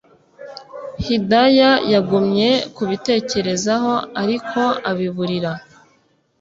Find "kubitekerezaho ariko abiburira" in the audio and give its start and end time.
2.75-5.51